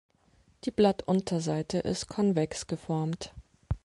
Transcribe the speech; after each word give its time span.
Die 0.63 0.71
Blattunterseite 0.71 1.77
ist 1.77 2.07
konvex 2.07 2.65
geformt. 2.65 3.35